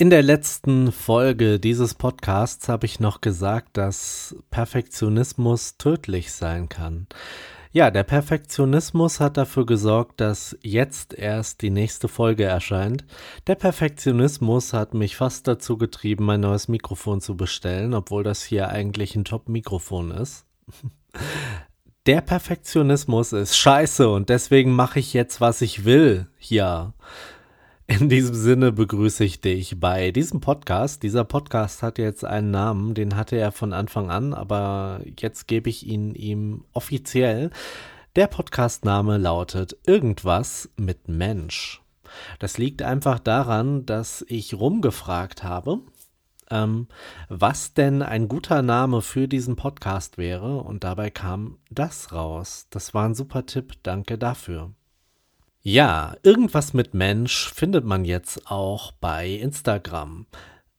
In 0.00 0.10
der 0.10 0.22
letzten 0.22 0.92
Folge 0.92 1.58
dieses 1.58 1.94
Podcasts 1.94 2.68
habe 2.68 2.86
ich 2.86 3.00
noch 3.00 3.20
gesagt, 3.20 3.76
dass 3.76 4.36
Perfektionismus 4.48 5.76
tödlich 5.76 6.30
sein 6.30 6.68
kann. 6.68 7.08
Ja, 7.72 7.90
der 7.90 8.04
Perfektionismus 8.04 9.18
hat 9.18 9.36
dafür 9.36 9.66
gesorgt, 9.66 10.20
dass 10.20 10.56
jetzt 10.62 11.14
erst 11.14 11.62
die 11.62 11.70
nächste 11.70 12.06
Folge 12.06 12.44
erscheint. 12.44 13.06
Der 13.48 13.56
Perfektionismus 13.56 14.72
hat 14.72 14.94
mich 14.94 15.16
fast 15.16 15.48
dazu 15.48 15.76
getrieben, 15.76 16.26
mein 16.26 16.42
neues 16.42 16.68
Mikrofon 16.68 17.20
zu 17.20 17.36
bestellen, 17.36 17.92
obwohl 17.92 18.22
das 18.22 18.44
hier 18.44 18.68
eigentlich 18.68 19.16
ein 19.16 19.24
Top-Mikrofon 19.24 20.12
ist. 20.12 20.46
Der 22.06 22.20
Perfektionismus 22.20 23.32
ist 23.32 23.58
scheiße 23.58 24.08
und 24.08 24.28
deswegen 24.28 24.70
mache 24.70 25.00
ich 25.00 25.12
jetzt, 25.12 25.40
was 25.40 25.60
ich 25.60 25.84
will. 25.84 26.28
Ja. 26.38 26.94
In 27.90 28.10
diesem 28.10 28.34
Sinne 28.34 28.70
begrüße 28.70 29.24
ich 29.24 29.40
dich 29.40 29.80
bei 29.80 30.10
diesem 30.10 30.40
Podcast. 30.40 31.02
Dieser 31.02 31.24
Podcast 31.24 31.82
hat 31.82 31.96
jetzt 31.96 32.22
einen 32.22 32.50
Namen, 32.50 32.92
den 32.92 33.16
hatte 33.16 33.36
er 33.36 33.50
von 33.50 33.72
Anfang 33.72 34.10
an, 34.10 34.34
aber 34.34 35.00
jetzt 35.18 35.48
gebe 35.48 35.70
ich 35.70 35.86
ihn 35.86 36.14
ihm 36.14 36.66
offiziell. 36.74 37.50
Der 38.14 38.26
Podcastname 38.26 39.16
lautet 39.16 39.74
Irgendwas 39.86 40.68
mit 40.76 41.08
Mensch. 41.08 41.80
Das 42.38 42.58
liegt 42.58 42.82
einfach 42.82 43.18
daran, 43.18 43.86
dass 43.86 44.22
ich 44.28 44.52
rumgefragt 44.52 45.42
habe, 45.42 45.80
ähm, 46.50 46.88
was 47.30 47.72
denn 47.72 48.02
ein 48.02 48.28
guter 48.28 48.60
Name 48.60 49.00
für 49.00 49.28
diesen 49.28 49.56
Podcast 49.56 50.18
wäre, 50.18 50.58
und 50.58 50.84
dabei 50.84 51.08
kam 51.08 51.56
das 51.70 52.12
raus. 52.12 52.66
Das 52.68 52.92
war 52.92 53.06
ein 53.06 53.14
super 53.14 53.46
Tipp, 53.46 53.76
danke 53.82 54.18
dafür. 54.18 54.72
Ja, 55.70 56.16
irgendwas 56.22 56.72
mit 56.72 56.94
Mensch 56.94 57.52
findet 57.52 57.84
man 57.84 58.06
jetzt 58.06 58.50
auch 58.50 58.90
bei 58.90 59.28
Instagram. 59.28 60.24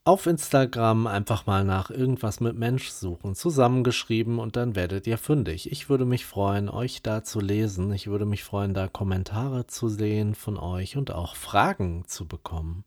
Auf 0.03 0.25
Instagram 0.25 1.05
einfach 1.05 1.45
mal 1.45 1.63
nach 1.63 1.91
irgendwas 1.91 2.39
mit 2.39 2.57
Mensch 2.57 2.89
suchen, 2.89 3.35
zusammengeschrieben 3.35 4.39
und 4.39 4.55
dann 4.55 4.75
werdet 4.75 5.05
ihr 5.05 5.19
fündig. 5.19 5.71
Ich 5.71 5.89
würde 5.89 6.05
mich 6.05 6.25
freuen, 6.25 6.69
euch 6.69 7.03
da 7.03 7.23
zu 7.23 7.39
lesen. 7.39 7.93
Ich 7.93 8.07
würde 8.07 8.25
mich 8.25 8.43
freuen, 8.43 8.73
da 8.73 8.87
Kommentare 8.87 9.67
zu 9.67 9.89
sehen 9.89 10.33
von 10.33 10.57
euch 10.57 10.97
und 10.97 11.11
auch 11.11 11.35
Fragen 11.35 12.05
zu 12.07 12.27
bekommen. 12.27 12.83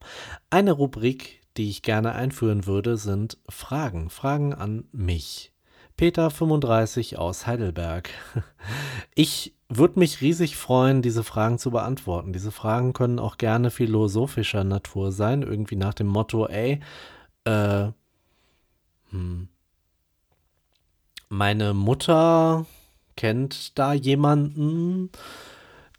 Eine 0.50 0.72
Rubrik, 0.72 1.42
die 1.56 1.70
ich 1.70 1.82
gerne 1.82 2.16
einführen 2.16 2.66
würde, 2.66 2.96
sind 2.96 3.38
Fragen. 3.48 4.10
Fragen 4.10 4.54
an 4.54 4.88
mich. 4.90 5.51
Peter 6.02 6.30
35 6.30 7.16
aus 7.16 7.46
Heidelberg. 7.46 8.10
Ich 9.14 9.54
würde 9.68 10.00
mich 10.00 10.20
riesig 10.20 10.56
freuen, 10.56 11.00
diese 11.00 11.22
Fragen 11.22 11.58
zu 11.58 11.70
beantworten. 11.70 12.32
Diese 12.32 12.50
Fragen 12.50 12.92
können 12.92 13.20
auch 13.20 13.38
gerne 13.38 13.70
philosophischer 13.70 14.64
Natur 14.64 15.12
sein, 15.12 15.42
irgendwie 15.42 15.76
nach 15.76 15.94
dem 15.94 16.08
Motto, 16.08 16.48
ey, 16.48 16.80
äh, 17.44 17.88
hm, 19.10 19.48
meine 21.28 21.72
Mutter 21.72 22.66
kennt 23.14 23.78
da 23.78 23.92
jemanden, 23.92 25.10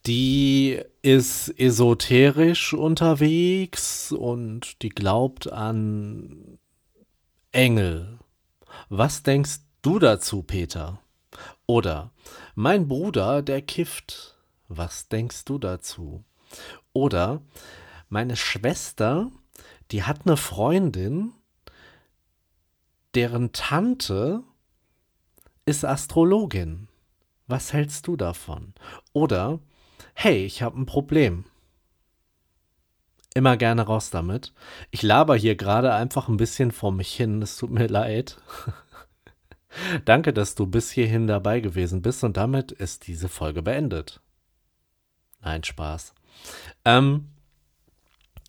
die 0.05 0.81
ist 1.01 1.47
esoterisch 1.57 2.73
unterwegs 2.73 4.11
und 4.11 4.81
die 4.81 4.89
glaubt 4.89 5.49
an 5.49 6.57
Engel. 7.53 8.19
Was 8.89 9.23
denkst 9.23 9.59
du 9.83 9.99
dazu, 9.99 10.41
Peter? 10.41 10.99
Oder 11.67 12.11
mein 12.55 12.87
Bruder, 12.87 13.41
der 13.41 13.61
kifft. 13.61 14.37
Was 14.67 15.07
denkst 15.07 15.45
du 15.45 15.59
dazu? 15.59 16.23
Oder 16.93 17.41
meine 18.09 18.35
Schwester, 18.35 19.31
die 19.91 20.03
hat 20.03 20.25
eine 20.25 20.37
Freundin, 20.37 21.33
deren 23.13 23.51
Tante 23.51 24.43
ist 25.65 25.85
Astrologin. 25.85 26.87
Was 27.47 27.73
hältst 27.73 28.07
du 28.07 28.15
davon? 28.15 28.73
Oder, 29.11 29.59
hey, 30.13 30.45
ich 30.45 30.61
habe 30.61 30.79
ein 30.79 30.85
Problem. 30.85 31.45
Immer 33.35 33.57
gerne 33.57 33.83
raus 33.83 34.11
damit. 34.11 34.53
Ich 34.91 35.01
laber 35.01 35.35
hier 35.35 35.55
gerade 35.55 35.93
einfach 35.93 36.27
ein 36.27 36.37
bisschen 36.37 36.71
vor 36.71 36.91
mich 36.91 37.13
hin, 37.13 37.41
es 37.41 37.57
tut 37.57 37.71
mir 37.71 37.87
leid. 37.87 38.37
Danke, 40.05 40.33
dass 40.33 40.55
du 40.55 40.65
bis 40.67 40.91
hierhin 40.91 41.27
dabei 41.27 41.59
gewesen 41.59 42.01
bist 42.01 42.23
und 42.23 42.37
damit 42.37 42.71
ist 42.71 43.07
diese 43.07 43.29
Folge 43.29 43.61
beendet. 43.61 44.21
Nein, 45.41 45.63
Spaß. 45.63 46.13
Ähm, 46.85 47.29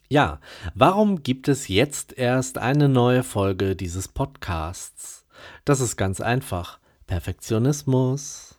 ja, 0.08 0.40
warum 0.74 1.22
gibt 1.22 1.48
es 1.48 1.68
jetzt 1.68 2.16
erst 2.16 2.58
eine 2.58 2.88
neue 2.88 3.22
Folge 3.22 3.74
dieses 3.74 4.08
Podcasts? 4.08 5.26
Das 5.64 5.80
ist 5.80 5.96
ganz 5.96 6.20
einfach. 6.20 6.78
Perfektionismus. 7.06 8.56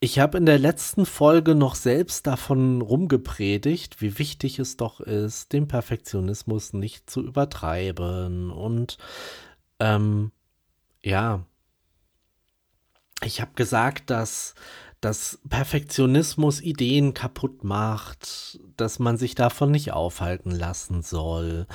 Ich 0.00 0.18
habe 0.18 0.36
in 0.36 0.44
der 0.44 0.58
letzten 0.58 1.06
Folge 1.06 1.54
noch 1.54 1.74
selbst 1.76 2.26
davon 2.26 2.82
rumgepredigt, 2.82 4.02
wie 4.02 4.18
wichtig 4.18 4.58
es 4.58 4.76
doch 4.76 5.00
ist, 5.00 5.52
den 5.54 5.66
Perfektionismus 5.66 6.74
nicht 6.74 7.08
zu 7.08 7.22
übertreiben 7.22 8.50
und 8.50 8.98
ähm, 9.80 10.30
ja, 11.04 11.44
ich 13.22 13.40
habe 13.40 13.52
gesagt, 13.54 14.10
dass 14.10 14.54
dass 15.04 15.38
Perfektionismus 15.50 16.62
Ideen 16.62 17.12
kaputt 17.12 17.62
macht, 17.62 18.58
dass 18.78 18.98
man 18.98 19.18
sich 19.18 19.34
davon 19.34 19.70
nicht 19.70 19.92
aufhalten 19.92 20.50
lassen 20.50 21.02
soll. 21.02 21.66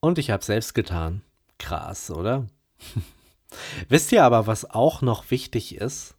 Und 0.00 0.16
ich 0.16 0.30
habe 0.30 0.42
selbst 0.42 0.74
getan. 0.74 1.20
Krass, 1.58 2.10
oder? 2.10 2.46
Wisst 3.90 4.10
ihr 4.10 4.24
aber, 4.24 4.46
was 4.46 4.70
auch 4.70 5.02
noch 5.02 5.30
wichtig 5.30 5.74
ist? 5.76 6.14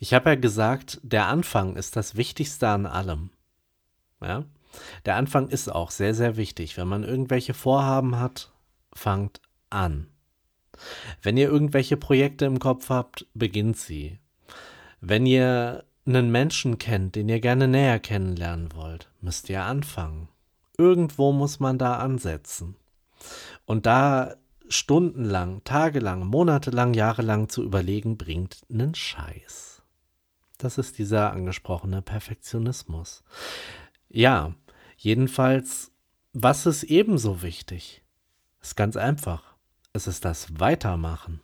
Ich 0.00 0.12
habe 0.12 0.30
ja 0.30 0.34
gesagt, 0.34 0.98
der 1.04 1.28
Anfang 1.28 1.76
ist 1.76 1.94
das 1.94 2.16
Wichtigste 2.16 2.66
an 2.66 2.86
allem. 2.86 3.30
Ja? 4.20 4.44
Der 5.04 5.14
Anfang 5.14 5.50
ist 5.50 5.70
auch 5.70 5.92
sehr, 5.92 6.14
sehr 6.14 6.36
wichtig. 6.36 6.78
Wenn 6.78 6.88
man 6.88 7.04
irgendwelche 7.04 7.54
Vorhaben 7.54 8.18
hat, 8.18 8.50
fangt 8.92 9.40
an. 9.70 10.08
Wenn 11.22 11.36
ihr 11.36 11.48
irgendwelche 11.48 11.96
Projekte 11.96 12.44
im 12.44 12.58
Kopf 12.58 12.88
habt, 12.88 13.26
beginnt 13.34 13.76
sie. 13.76 14.18
Wenn 15.00 15.26
ihr 15.26 15.84
einen 16.06 16.30
Menschen 16.30 16.78
kennt, 16.78 17.14
den 17.14 17.28
ihr 17.28 17.40
gerne 17.40 17.68
näher 17.68 17.98
kennenlernen 17.98 18.70
wollt, 18.74 19.08
müsst 19.20 19.48
ihr 19.48 19.62
anfangen. 19.62 20.28
Irgendwo 20.76 21.32
muss 21.32 21.60
man 21.60 21.78
da 21.78 21.96
ansetzen. 21.98 22.76
Und 23.66 23.86
da 23.86 24.34
stundenlang, 24.68 25.62
tagelang, 25.64 26.26
monatelang, 26.26 26.94
jahrelang 26.94 27.48
zu 27.48 27.62
überlegen, 27.62 28.16
bringt 28.16 28.62
einen 28.70 28.94
Scheiß. 28.94 29.82
Das 30.58 30.78
ist 30.78 30.98
dieser 30.98 31.32
angesprochene 31.32 32.02
Perfektionismus. 32.02 33.22
Ja, 34.08 34.54
jedenfalls, 34.96 35.90
was 36.32 36.66
ist 36.66 36.84
ebenso 36.84 37.42
wichtig? 37.42 38.02
Ist 38.60 38.76
ganz 38.76 38.96
einfach 38.96 39.49
es 39.92 40.06
ist 40.06 40.24
das 40.24 40.60
Weitermachen. 40.60 41.40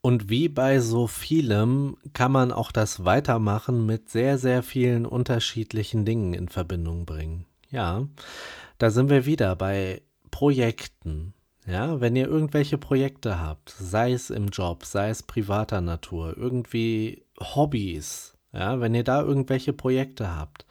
Und 0.00 0.28
wie 0.28 0.48
bei 0.48 0.80
so 0.80 1.06
vielem 1.06 1.96
kann 2.12 2.32
man 2.32 2.50
auch 2.50 2.72
das 2.72 3.04
Weitermachen 3.04 3.86
mit 3.86 4.10
sehr, 4.10 4.36
sehr 4.36 4.62
vielen 4.64 5.06
unterschiedlichen 5.06 6.04
Dingen 6.04 6.34
in 6.34 6.48
Verbindung 6.48 7.06
bringen. 7.06 7.46
Ja, 7.70 8.08
da 8.78 8.90
sind 8.90 9.10
wir 9.10 9.26
wieder 9.26 9.54
bei 9.54 10.02
Projekten. 10.32 11.34
Ja, 11.64 12.00
wenn 12.00 12.16
ihr 12.16 12.26
irgendwelche 12.26 12.78
Projekte 12.78 13.38
habt, 13.38 13.70
sei 13.70 14.12
es 14.12 14.30
im 14.30 14.48
Job, 14.48 14.84
sei 14.84 15.10
es 15.10 15.22
privater 15.22 15.80
Natur, 15.80 16.36
irgendwie 16.36 17.24
Hobbys, 17.38 18.34
ja, 18.52 18.80
wenn 18.80 18.96
ihr 18.96 19.04
da 19.04 19.22
irgendwelche 19.22 19.72
Projekte 19.72 20.34
habt, 20.34 20.66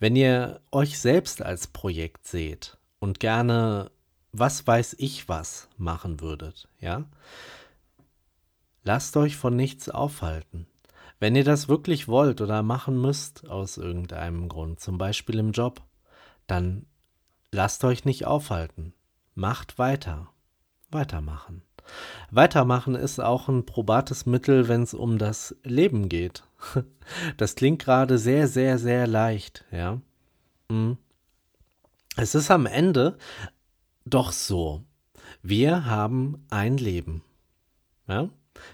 wenn 0.00 0.14
ihr 0.14 0.60
euch 0.70 0.98
selbst 0.98 1.40
als 1.40 1.68
Projekt 1.68 2.26
seht 2.26 2.76
und 2.98 3.20
gerne 3.20 3.90
was 4.36 4.66
weiß 4.66 4.96
ich 4.98 5.28
was 5.28 5.68
machen 5.78 6.20
würdet, 6.20 6.68
ja? 6.80 7.04
Lasst 8.82 9.16
euch 9.16 9.36
von 9.36 9.54
nichts 9.54 9.88
aufhalten. 9.88 10.66
Wenn 11.20 11.36
ihr 11.36 11.44
das 11.44 11.68
wirklich 11.68 12.08
wollt 12.08 12.40
oder 12.40 12.62
machen 12.62 13.00
müsst 13.00 13.48
aus 13.48 13.78
irgendeinem 13.78 14.48
Grund, 14.48 14.80
zum 14.80 14.98
Beispiel 14.98 15.38
im 15.38 15.52
Job, 15.52 15.80
dann 16.46 16.84
lasst 17.52 17.84
euch 17.84 18.04
nicht 18.04 18.26
aufhalten. 18.26 18.92
Macht 19.34 19.78
weiter. 19.78 20.28
Weitermachen. 20.90 21.62
Weitermachen 22.30 22.96
ist 22.96 23.20
auch 23.20 23.48
ein 23.48 23.64
probates 23.64 24.26
Mittel, 24.26 24.68
wenn 24.68 24.82
es 24.82 24.94
um 24.94 25.18
das 25.18 25.56
Leben 25.62 26.08
geht. 26.08 26.44
Das 27.36 27.54
klingt 27.54 27.82
gerade 27.82 28.16
sehr, 28.16 28.48
sehr, 28.48 28.78
sehr 28.78 29.06
leicht, 29.06 29.66
ja. 29.70 30.00
Hm. 30.70 30.96
Es 32.16 32.34
ist 32.34 32.50
am 32.50 32.64
Ende 32.64 33.18
doch 34.04 34.32
so. 34.32 34.84
Wir 35.42 35.86
haben 35.86 36.44
ein 36.50 36.76
Leben. 36.76 37.22
Ja? 38.06 38.28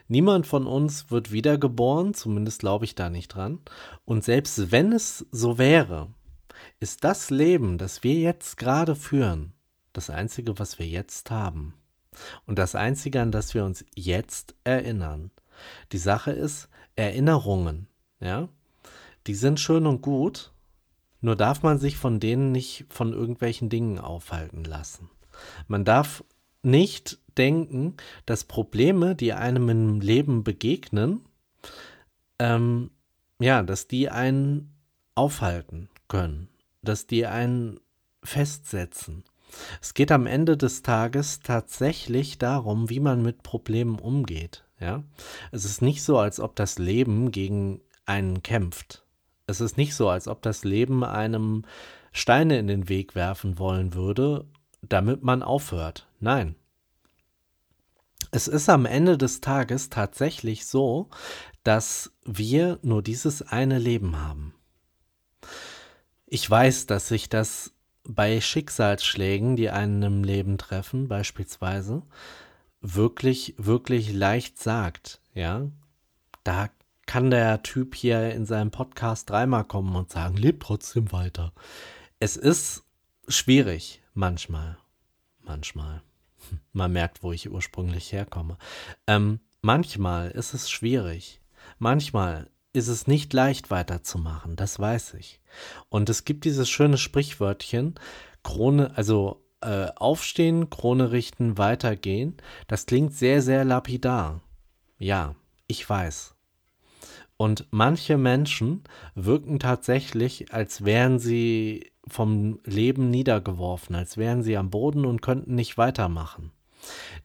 Niemand 0.09 0.47
von 0.47 0.67
uns 0.67 1.11
wird 1.11 1.33
wiedergeboren, 1.33 2.15
zumindest 2.15 2.61
glaube 2.61 2.85
ich 2.85 2.95
da 2.95 3.11
nicht 3.11 3.29
dran. 3.29 3.61
Und 4.05 4.25
selbst 4.25 4.71
wenn 4.73 4.93
es 4.93 5.27
so 5.31 5.59
wäre, 5.59 6.09
ist 6.81 7.05
das 7.05 7.31
Leben, 7.31 7.79
das 7.79 8.03
wir 8.03 8.15
jetzt 8.15 8.57
gerade 8.57 8.95
führen, 8.95 9.53
das 9.93 10.11
Einzige, 10.11 10.59
was 10.59 10.79
wir 10.79 10.87
jetzt 10.87 11.31
haben. 11.31 11.75
Und 12.47 12.59
das 12.59 12.75
Einzige, 12.75 13.23
an 13.23 13.33
das 13.33 13.55
wir 13.55 13.65
uns 13.65 13.85
jetzt 13.95 14.55
erinnern. 14.65 15.31
Die 15.93 15.99
Sache 15.99 16.33
ist, 16.33 16.69
Erinnerungen, 16.97 17.87
ja, 18.21 18.49
die 19.27 19.35
sind 19.35 19.61
schön 19.61 19.87
und 19.87 20.03
gut, 20.03 20.53
nur 21.21 21.37
darf 21.37 21.63
man 21.63 21.79
sich 21.79 21.97
von 21.97 22.19
denen 22.19 22.51
nicht 22.51 22.87
von 22.91 23.13
irgendwelchen 23.13 23.69
Dingen 23.69 23.99
aufhalten 23.99 24.65
lassen. 24.65 25.09
Man 25.69 25.85
darf 25.85 26.25
nicht 26.63 27.19
denken, 27.37 27.97
dass 28.27 28.45
Probleme, 28.45 29.15
die 29.15 29.33
einem 29.33 29.69
im 29.69 30.01
Leben 30.01 30.45
begegnen, 30.45 31.23
ähm, 32.39 32.91
ja, 33.39 33.63
dass 33.63 33.89
die 33.89 34.11
einen 34.11 34.75
aufhalten 35.15 35.89
können, 36.09 36.49
dass 36.83 37.07
die 37.07 37.27
einen 37.27 37.81
festsetzen. 38.23 39.25
Es 39.81 39.95
geht 39.95 40.13
am 40.13 40.27
Ende 40.27 40.57
des 40.57 40.83
Tages 40.83 41.41
tatsächlich 41.41 42.39
darum, 42.39 42.89
wie 42.91 43.01
man 43.01 43.23
mit 43.23 43.43
Problemen 43.43 43.99
umgeht. 43.99 44.65
Ja, 44.79 45.03
es 45.53 45.65
ist 45.65 45.83
nicht 45.83 46.03
so, 46.03 46.19
als 46.19 46.41
ob 46.41 46.57
das 46.57 46.79
Leben 46.79 47.33
gegen 47.33 47.81
einen 48.07 48.43
kämpft. 48.43 49.05
Es 49.47 49.61
ist 49.61 49.77
nicht 49.77 49.95
so, 49.95 50.09
als 50.09 50.29
ob 50.29 50.43
das 50.43 50.65
Leben 50.65 51.05
einem 51.05 51.65
Steine 52.13 52.59
in 52.59 52.67
den 52.67 52.89
Weg 52.89 53.15
werfen 53.15 53.59
wollen 53.59 53.95
würde, 53.95 54.47
damit 54.83 55.23
man 55.23 55.43
aufhört. 55.43 56.07
Nein. 56.21 56.55
Es 58.33 58.49
ist 58.49 58.69
am 58.69 58.87
Ende 58.87 59.19
des 59.19 59.41
Tages 59.41 59.91
tatsächlich 59.91 60.67
so, 60.67 61.09
dass 61.65 62.13
wir 62.25 62.79
nur 62.83 63.03
dieses 63.03 63.43
eine 63.43 63.79
Leben 63.79 64.21
haben. 64.21 64.55
Ich 66.27 66.49
weiß, 66.49 66.87
dass 66.87 67.09
sich 67.09 67.29
das 67.29 67.73
bei 68.05 68.41
Schicksalsschlägen, 68.41 69.57
die 69.57 69.71
einen 69.71 70.03
im 70.03 70.25
Leben 70.25 70.59
treffen, 70.59 71.09
beispielsweise, 71.09 72.03
wirklich, 72.81 73.55
wirklich 73.59 74.13
leicht 74.13 74.59
sagt, 74.59 75.21
ja. 75.35 75.69
Da 76.45 76.71
kann 77.07 77.31
der 77.31 77.63
Typ 77.63 77.95
hier 77.95 78.33
in 78.33 78.47
seinem 78.47 78.71
Podcast 78.71 79.29
dreimal 79.29 79.65
kommen 79.65 79.95
und 79.97 80.11
sagen, 80.11 80.37
leb 80.37 80.61
trotzdem 80.61 81.11
weiter. 81.13 81.53
Es 82.21 82.37
ist 82.37 82.85
schwierig, 83.29 84.00
manchmal. 84.15 84.79
Manchmal. 85.41 86.03
Man 86.73 86.93
merkt, 86.93 87.23
wo 87.23 87.33
ich 87.33 87.51
ursprünglich 87.51 88.13
herkomme. 88.13 88.59
Ähm, 89.07 89.41
manchmal 89.63 90.31
ist 90.31 90.55
es 90.55 90.71
schwierig. 90.71 91.41
Manchmal 91.79 92.51
ist 92.73 92.89
es 92.89 93.07
nicht 93.07 93.33
leicht 93.33 93.71
weiterzumachen, 93.71 94.57
das 94.57 94.79
weiß 94.79 95.15
ich. 95.15 95.41
Und 95.89 96.09
es 96.09 96.25
gibt 96.25 96.45
dieses 96.45 96.69
schöne 96.69 96.99
Sprichwörtchen, 96.99 97.95
Krone, 98.43 98.97
also 98.97 99.45
äh, 99.61 99.89
aufstehen, 99.97 100.71
Krone 100.71 101.11
richten, 101.11 101.59
weitergehen. 101.59 102.37
Das 102.69 102.87
klingt 102.87 103.15
sehr, 103.15 103.43
sehr 103.43 103.65
lapidar. 103.65 104.41
Ja, 104.99 105.35
ich 105.67 105.89
weiß. 105.89 106.35
Und 107.37 107.67
manche 107.71 108.19
Menschen 108.19 108.85
wirken 109.15 109.59
tatsächlich, 109.59 110.53
als 110.53 110.85
wären 110.85 111.19
sie 111.19 111.91
vom 112.07 112.61
Leben 112.65 113.11
niedergeworfen, 113.11 113.95
als 113.95 114.17
wären 114.17 114.43
sie 114.43 114.57
am 114.57 114.71
Boden 114.71 115.05
und 115.05 115.23
könnten 115.23 115.55
nicht 115.55 115.79
weitermachen. 115.79 116.53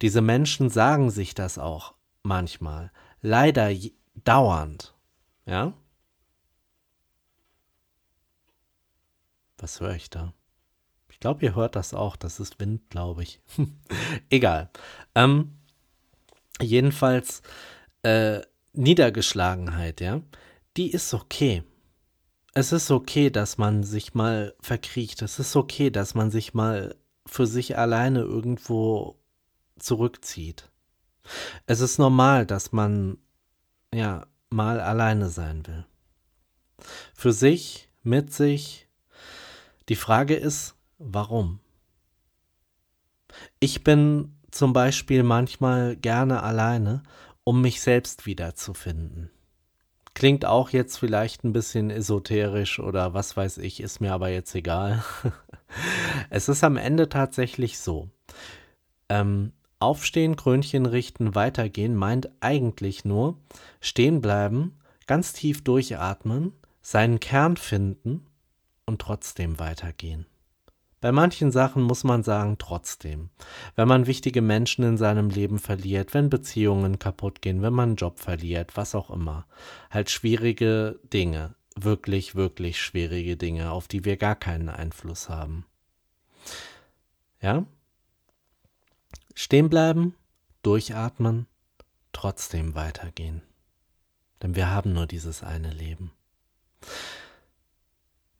Diese 0.01 0.21
Menschen 0.21 0.69
sagen 0.69 1.09
sich 1.11 1.33
das 1.33 1.57
auch 1.57 1.93
manchmal, 2.23 2.91
leider 3.21 3.71
dauernd. 4.23 4.93
Ja? 5.45 5.73
Was 9.57 9.79
höre 9.79 9.95
ich 9.95 10.09
da? 10.09 10.33
Ich 11.09 11.19
glaube, 11.19 11.45
ihr 11.45 11.55
hört 11.55 11.75
das 11.75 11.93
auch. 11.93 12.17
Das 12.17 12.39
ist 12.39 12.59
Wind, 12.59 12.89
glaube 12.89 13.23
ich. 13.23 13.39
Egal. 14.29 14.69
Ähm, 15.15 15.57
jedenfalls 16.61 17.41
äh, 18.03 18.41
Niedergeschlagenheit, 18.73 20.01
ja, 20.01 20.21
die 20.75 20.91
ist 20.91 21.13
okay. 21.13 21.63
Es 22.57 22.71
ist 22.71 22.89
okay, 22.89 23.29
dass 23.29 23.57
man 23.57 23.83
sich 23.83 24.13
mal 24.13 24.55
verkriecht. 24.61 25.21
Es 25.21 25.39
ist 25.39 25.57
okay, 25.57 25.89
dass 25.89 26.15
man 26.15 26.31
sich 26.31 26.53
mal 26.53 26.95
für 27.27 27.47
sich 27.47 27.77
alleine 27.77 28.21
irgendwo 28.21 29.19
zurückzieht. 29.77 30.71
Es 31.65 31.81
ist 31.81 31.97
normal, 31.97 32.45
dass 32.45 32.71
man 32.71 33.17
ja 33.93 34.25
mal 34.49 34.79
alleine 34.79 35.27
sein 35.27 35.67
will. 35.67 35.85
Für 37.13 37.33
sich, 37.33 37.89
mit 38.03 38.31
sich. 38.31 38.87
Die 39.89 39.97
Frage 39.97 40.35
ist, 40.35 40.75
warum? 40.97 41.59
Ich 43.59 43.83
bin 43.83 44.39
zum 44.51 44.71
Beispiel 44.71 45.23
manchmal 45.23 45.97
gerne 45.97 46.41
alleine, 46.41 47.03
um 47.43 47.59
mich 47.59 47.81
selbst 47.81 48.25
wiederzufinden. 48.25 49.29
Klingt 50.15 50.45
auch 50.45 50.69
jetzt 50.69 50.97
vielleicht 50.97 51.43
ein 51.43 51.53
bisschen 51.53 51.91
esoterisch 51.91 52.79
oder 52.79 53.13
was 53.13 53.37
weiß 53.37 53.59
ich, 53.59 53.81
ist 53.81 53.99
mir 53.99 54.13
aber 54.13 54.29
jetzt 54.29 54.55
egal. 54.55 55.03
es 56.29 56.49
ist 56.49 56.63
am 56.63 56.77
Ende 56.77 57.09
tatsächlich 57.09 57.77
so. 57.77 58.09
Ähm, 59.09 59.51
Aufstehen, 59.77 60.37
Krönchen 60.37 60.85
richten, 60.85 61.35
weitergehen 61.35 61.95
meint 61.95 62.29
eigentlich 62.39 63.03
nur 63.03 63.37
stehen 63.81 64.21
bleiben, 64.21 64.79
ganz 65.05 65.33
tief 65.33 65.63
durchatmen, 65.63 66.53
seinen 66.81 67.19
Kern 67.19 67.57
finden 67.57 68.25
und 68.85 69.01
trotzdem 69.01 69.59
weitergehen. 69.59 70.25
Bei 71.05 71.11
manchen 71.11 71.51
Sachen 71.51 71.83
muss 71.83 72.03
man 72.03 72.23
sagen, 72.23 72.57
trotzdem. 72.57 73.29
Wenn 73.75 73.87
man 73.87 74.07
wichtige 74.07 74.41
Menschen 74.41 74.83
in 74.83 74.97
seinem 74.97 75.29
Leben 75.29 75.59
verliert, 75.59 76.15
wenn 76.15 76.31
Beziehungen 76.31 76.97
kaputt 76.97 77.43
gehen, 77.43 77.61
wenn 77.61 77.73
man 77.73 77.89
einen 77.89 77.95
Job 77.95 78.17
verliert, 78.17 78.75
was 78.75 78.95
auch 78.95 79.11
immer. 79.11 79.45
Halt 79.91 80.09
schwierige 80.09 80.99
Dinge. 81.13 81.53
Wirklich, 81.75 82.33
wirklich 82.33 82.81
schwierige 82.81 83.37
Dinge, 83.37 83.69
auf 83.69 83.87
die 83.87 84.03
wir 84.03 84.17
gar 84.17 84.35
keinen 84.35 84.67
Einfluss 84.67 85.29
haben. 85.29 85.67
Ja? 87.39 87.67
Stehen 89.35 89.69
bleiben, 89.69 90.15
durchatmen, 90.63 91.45
trotzdem 92.13 92.73
weitergehen. 92.73 93.43
Denn 94.41 94.55
wir 94.55 94.71
haben 94.71 94.93
nur 94.93 95.05
dieses 95.05 95.43
eine 95.43 95.69
Leben. 95.69 96.13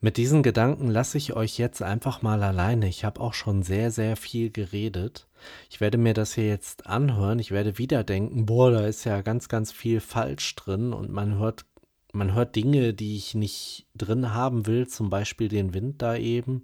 Mit 0.06 0.18
diesen 0.18 0.44
Gedanken 0.44 0.92
lasse 0.92 1.18
ich 1.18 1.36
euch 1.36 1.57
jetzt 1.57 1.81
einfach 1.81 2.22
mal 2.22 2.44
alleine. 2.44 2.88
Ich 2.88 3.04
habe 3.04 3.19
auch 3.19 3.34
schon 3.34 3.63
sehr, 3.63 3.90
sehr 3.90 4.16
viel 4.16 4.52
geredet. 4.52 5.27
Ich 5.72 5.82
werde 5.82 5.98
mir 5.98 6.13
das 6.13 6.36
hier 6.36 6.46
jetzt 6.46 6.86
anhören. 6.86 7.39
Ich 7.39 7.50
werde 7.50 7.79
wieder 7.79 8.03
denken, 8.03 8.46
boah, 8.46 8.70
da 8.70 8.86
ist 8.86 9.03
ja 9.06 9.22
ganz, 9.22 9.50
ganz 9.50 9.72
viel 9.72 10.00
falsch 10.00 10.53
drin 10.58 10.94
und 10.94 11.10
man 11.10 11.39
hört, 11.39 11.65
man 12.13 12.36
hört 12.36 12.56
Dinge, 12.56 12.94
die 12.94 13.18
ich 13.18 13.34
nicht 13.34 13.88
drin 13.96 14.32
haben 14.32 14.68
will, 14.68 14.88
zum 14.88 15.10
Beispiel 15.10 15.48
den 15.48 15.74
Wind 15.74 16.03
da 16.03 16.15
eben. 16.15 16.63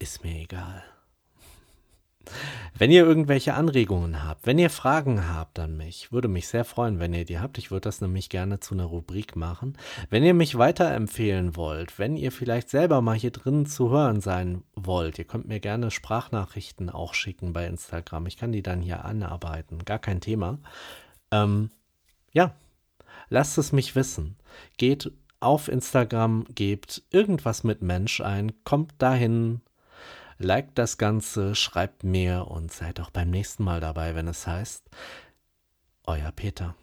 Ist 0.00 0.24
mir 0.24 0.34
egal. 0.40 0.82
Wenn 2.76 2.90
ihr 2.90 3.04
irgendwelche 3.04 3.54
Anregungen 3.54 4.24
habt, 4.24 4.46
wenn 4.46 4.58
ihr 4.58 4.68
Fragen 4.68 5.28
habt 5.28 5.60
an 5.60 5.76
mich, 5.76 6.10
würde 6.10 6.26
mich 6.26 6.48
sehr 6.48 6.64
freuen, 6.64 6.98
wenn 6.98 7.14
ihr 7.14 7.24
die 7.24 7.38
habt. 7.38 7.56
Ich 7.56 7.70
würde 7.70 7.82
das 7.82 8.00
nämlich 8.00 8.28
gerne 8.28 8.58
zu 8.58 8.74
einer 8.74 8.86
Rubrik 8.86 9.36
machen. 9.36 9.78
Wenn 10.10 10.24
ihr 10.24 10.34
mich 10.34 10.58
weiterempfehlen 10.58 11.54
wollt, 11.54 12.00
wenn 12.00 12.16
ihr 12.16 12.32
vielleicht 12.32 12.68
selber 12.68 13.00
mal 13.00 13.14
hier 13.14 13.30
drin 13.30 13.66
zu 13.66 13.90
hören 13.90 14.20
sein 14.20 14.64
wollt, 14.74 15.20
ihr 15.20 15.24
könnt 15.24 15.46
mir 15.46 15.60
gerne 15.60 15.92
Sprachnachrichten 15.92 16.90
auch 16.90 17.14
schicken 17.14 17.52
bei 17.52 17.64
Instagram. 17.64 18.26
Ich 18.26 18.36
kann 18.36 18.50
die 18.50 18.62
dann 18.62 18.80
hier 18.80 19.04
anarbeiten. 19.04 19.84
Gar 19.84 20.00
kein 20.00 20.20
Thema. 20.20 20.58
Ähm, 21.30 21.70
ja, 22.32 22.56
lasst 23.28 23.56
es 23.56 23.70
mich 23.70 23.94
wissen. 23.94 24.34
Geht 24.78 25.12
auf 25.38 25.68
Instagram, 25.68 26.44
gebt 26.52 27.02
irgendwas 27.10 27.62
mit 27.62 27.82
Mensch 27.82 28.20
ein, 28.20 28.50
kommt 28.64 28.94
dahin, 28.98 29.60
liked 30.38 30.78
das 30.78 30.98
Ganze, 30.98 31.54
schreibt 31.54 32.04
mir 32.04 32.46
und 32.48 32.72
seid 32.72 33.00
auch 33.00 33.10
beim 33.10 33.30
nächsten 33.30 33.64
Mal 33.64 33.80
dabei, 33.80 34.14
wenn 34.14 34.28
es 34.28 34.46
heißt, 34.46 34.88
euer 36.04 36.32
Peter. 36.32 36.74